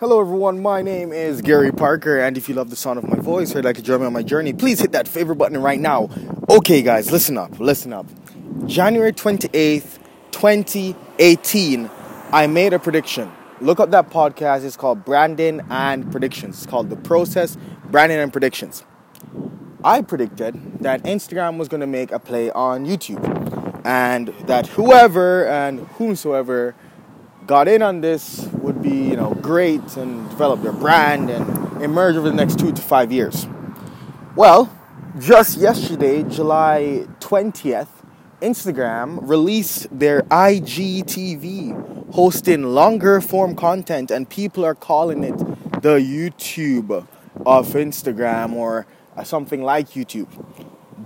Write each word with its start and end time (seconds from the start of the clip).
Hello, 0.00 0.20
everyone. 0.20 0.60
My 0.60 0.82
name 0.82 1.12
is 1.12 1.40
Gary 1.40 1.70
Parker, 1.70 2.18
and 2.18 2.36
if 2.36 2.48
you 2.48 2.54
love 2.56 2.68
the 2.68 2.74
sound 2.74 2.98
of 2.98 3.06
my 3.06 3.14
voice 3.14 3.54
or 3.54 3.62
like 3.62 3.76
to 3.76 3.82
join 3.82 4.00
me 4.00 4.06
on 4.06 4.12
my 4.12 4.24
journey, 4.24 4.52
please 4.52 4.80
hit 4.80 4.90
that 4.90 5.06
favorite 5.06 5.36
button 5.36 5.62
right 5.62 5.78
now. 5.78 6.10
Okay, 6.50 6.82
guys, 6.82 7.12
listen 7.12 7.38
up, 7.38 7.60
listen 7.60 7.92
up. 7.92 8.04
January 8.66 9.12
28th, 9.12 10.00
2018, 10.32 11.88
I 12.32 12.48
made 12.48 12.72
a 12.72 12.80
prediction. 12.80 13.30
Look 13.60 13.78
up 13.78 13.92
that 13.92 14.10
podcast. 14.10 14.64
It's 14.64 14.76
called 14.76 15.04
Branding 15.04 15.60
and 15.70 16.10
Predictions. 16.10 16.56
It's 16.56 16.66
called 16.66 16.90
The 16.90 16.96
Process 16.96 17.56
Branding 17.84 18.18
and 18.18 18.32
Predictions. 18.32 18.84
I 19.84 20.02
predicted 20.02 20.80
that 20.80 21.04
Instagram 21.04 21.56
was 21.56 21.68
going 21.68 21.82
to 21.82 21.86
make 21.86 22.10
a 22.10 22.18
play 22.18 22.50
on 22.50 22.84
YouTube 22.84 23.22
and 23.86 24.34
that 24.48 24.66
whoever 24.66 25.46
and 25.46 25.86
whomsoever 25.98 26.74
got 27.46 27.68
in 27.68 27.82
on 27.82 28.00
this 28.00 28.46
would 28.60 28.82
be, 28.82 28.90
you 28.90 29.16
know, 29.16 29.34
great 29.34 29.96
and 29.96 30.28
develop 30.30 30.62
their 30.62 30.72
brand 30.72 31.30
and 31.30 31.82
emerge 31.82 32.16
over 32.16 32.28
the 32.28 32.34
next 32.34 32.58
two 32.58 32.72
to 32.72 32.82
five 32.82 33.12
years. 33.12 33.46
Well, 34.34 34.72
just 35.18 35.58
yesterday, 35.58 36.22
July 36.22 37.06
20th, 37.20 37.88
Instagram 38.40 39.18
released 39.22 39.86
their 39.96 40.22
IGTV, 40.22 42.12
hosting 42.12 42.62
longer 42.64 43.20
form 43.20 43.54
content, 43.54 44.10
and 44.10 44.28
people 44.28 44.64
are 44.64 44.74
calling 44.74 45.22
it 45.22 45.36
the 45.82 45.98
YouTube 45.98 47.06
of 47.46 47.68
Instagram 47.68 48.54
or 48.54 48.86
uh, 49.16 49.24
something 49.24 49.62
like 49.62 49.90
YouTube. 49.90 50.28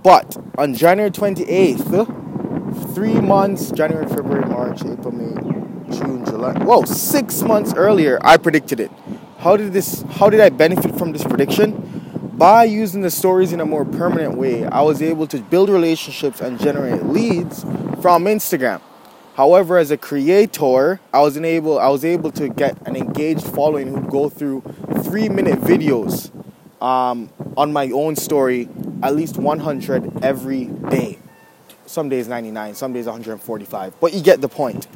But 0.01 0.37
on 0.57 0.73
January 0.73 1.11
28th, 1.11 2.95
three 2.95 3.19
months 3.19 3.71
January, 3.71 4.07
February, 4.07 4.45
March, 4.45 4.83
April, 4.85 5.11
May, 5.11 5.78
June, 5.91 6.25
July. 6.25 6.53
Whoa, 6.53 6.83
six 6.85 7.41
months 7.41 7.73
earlier, 7.75 8.19
I 8.21 8.37
predicted 8.37 8.79
it. 8.79 8.91
How 9.39 9.57
did 9.57 9.73
this? 9.73 10.03
How 10.11 10.29
did 10.29 10.39
I 10.39 10.49
benefit 10.49 10.97
from 10.97 11.11
this 11.11 11.23
prediction? 11.23 11.99
by 12.39 12.63
using 12.63 13.01
the 13.01 13.11
stories 13.11 13.51
in 13.51 13.59
a 13.59 13.65
more 13.65 13.83
permanent 13.83 14.37
way, 14.37 14.63
I 14.63 14.81
was 14.81 15.01
able 15.01 15.27
to 15.27 15.39
build 15.39 15.67
relationships 15.67 16.39
and 16.39 16.57
generate 16.57 17.03
leads 17.03 17.63
from 18.01 18.23
Instagram. 18.23 18.79
However, 19.35 19.77
as 19.77 19.91
a 19.91 19.97
creator, 19.97 21.01
I 21.13 21.19
was 21.19 21.37
able 21.37 21.79
I 21.79 21.89
was 21.89 22.05
able 22.05 22.31
to 22.31 22.47
get 22.47 22.87
an 22.87 22.95
engaged 22.95 23.45
following 23.45 23.87
who'd 23.87 24.09
go 24.09 24.29
through 24.29 24.63
three 25.03 25.27
minute 25.27 25.59
videos 25.59 26.31
um, 26.81 27.29
on 27.57 27.73
my 27.73 27.89
own 27.91 28.15
story, 28.15 28.69
at 29.03 29.15
least 29.15 29.37
100 29.37 30.23
every 30.23 30.65
day. 30.65 31.19
Some 31.85 32.07
days 32.07 32.29
99, 32.29 32.75
some 32.75 32.93
days 32.93 33.05
145, 33.05 33.99
but 33.99 34.13
you 34.13 34.21
get 34.21 34.39
the 34.39 34.47
point. 34.47 34.87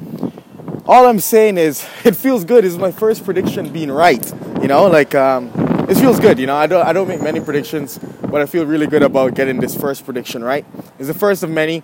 All 0.86 1.06
I'm 1.06 1.18
saying 1.18 1.56
is, 1.56 1.86
it 2.04 2.14
feels 2.14 2.44
good. 2.44 2.64
It's 2.64 2.76
my 2.76 2.92
first 2.92 3.24
prediction 3.24 3.72
being 3.72 3.90
right. 3.90 4.22
You 4.60 4.68
know, 4.68 4.86
like 4.86 5.14
um, 5.14 5.50
it 5.88 5.96
feels 5.96 6.20
good. 6.20 6.38
You 6.38 6.46
know, 6.46 6.56
I 6.56 6.66
don't 6.66 6.86
I 6.86 6.92
don't 6.92 7.08
make 7.08 7.22
many 7.22 7.40
predictions, 7.40 7.98
but 7.98 8.42
I 8.42 8.46
feel 8.46 8.66
really 8.66 8.86
good 8.86 9.02
about 9.02 9.34
getting 9.34 9.60
this 9.60 9.74
first 9.74 10.04
prediction 10.04 10.44
right. 10.44 10.64
It's 10.98 11.08
the 11.08 11.14
first 11.14 11.42
of 11.42 11.50
many, 11.50 11.82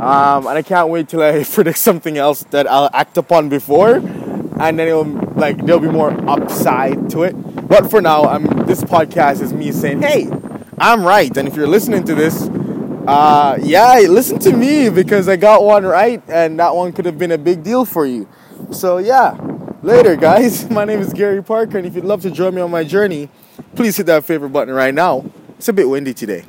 um, 0.00 0.46
and 0.46 0.56
I 0.56 0.62
can't 0.62 0.88
wait 0.88 1.08
till 1.08 1.22
I 1.22 1.44
predict 1.52 1.78
something 1.78 2.16
else 2.16 2.44
that 2.44 2.66
I'll 2.66 2.90
act 2.94 3.18
upon 3.18 3.50
before, 3.50 3.96
and 3.96 4.78
then 4.78 4.80
it'll 4.80 5.04
like 5.36 5.58
there'll 5.64 5.80
be 5.80 5.88
more 5.88 6.10
upside 6.28 7.10
to 7.10 7.24
it. 7.24 7.34
But 7.68 7.90
for 7.90 8.00
now, 8.00 8.24
I'm 8.24 8.44
this 8.66 8.82
podcast 8.82 9.42
is 9.42 9.52
me 9.52 9.70
saying, 9.70 10.00
hey, 10.00 10.28
I'm 10.78 11.04
right, 11.04 11.34
and 11.36 11.46
if 11.46 11.56
you're 11.56 11.68
listening 11.68 12.04
to 12.04 12.14
this. 12.14 12.48
Uh, 13.10 13.58
yeah, 13.62 13.94
listen 14.08 14.38
to 14.38 14.52
me 14.52 14.88
because 14.88 15.28
I 15.28 15.36
got 15.36 15.64
one 15.64 15.84
right, 15.84 16.22
and 16.28 16.58
that 16.60 16.74
one 16.74 16.92
could 16.92 17.06
have 17.06 17.18
been 17.18 17.32
a 17.32 17.38
big 17.38 17.64
deal 17.64 17.84
for 17.84 18.06
you. 18.06 18.28
So, 18.70 18.98
yeah, 18.98 19.36
Later, 19.82 20.14
guys. 20.14 20.68
My 20.70 20.84
name 20.84 21.00
is 21.00 21.12
Gary 21.14 21.42
Parker, 21.42 21.78
and 21.78 21.86
if 21.86 21.94
you'd 21.94 22.04
love 22.04 22.20
to 22.22 22.30
join 22.30 22.54
me 22.54 22.60
on 22.60 22.70
my 22.70 22.84
journey, 22.84 23.30
please 23.74 23.96
hit 23.96 24.06
that 24.06 24.24
favorite 24.26 24.50
button 24.50 24.74
right 24.74 24.92
now. 24.92 25.24
It's 25.56 25.68
a 25.68 25.72
bit 25.72 25.88
windy 25.88 26.12
today. 26.12 26.44